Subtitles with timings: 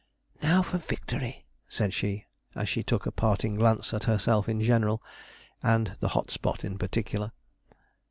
[0.41, 4.99] 'Now for victory,' said she, as she took a parting glance at herself in general,
[5.61, 7.33] and the hot spot in particular.